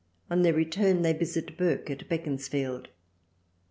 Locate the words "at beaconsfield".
1.91-2.87